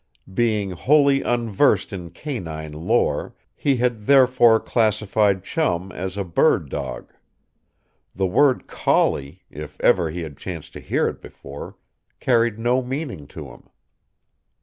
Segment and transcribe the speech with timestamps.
[0.33, 7.13] Being wholly unversed in canine lore, he had, therefore, classified Chum as a "bird dog".
[8.15, 11.77] The word "collie", if ever he had chanced to hear it before,
[12.19, 13.69] carried no meaning to him.